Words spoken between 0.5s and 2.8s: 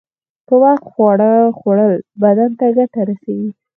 وخت خواړه خوړل بدن ته